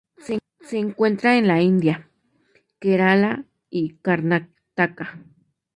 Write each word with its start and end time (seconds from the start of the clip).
Se 0.61 0.79
encuentra 0.79 1.37
en 1.37 1.47
la 1.47 1.61
India: 1.61 2.09
Kerala 2.79 3.45
y 3.69 3.97
Karnataka. 3.97 5.21